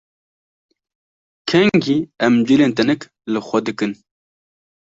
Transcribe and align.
Kengî 1.49 1.97
em 2.25 2.33
cilên 2.47 2.71
tenik 2.77 3.01
li 3.31 3.39
xwe 3.47 3.59
dikin? 3.65 3.91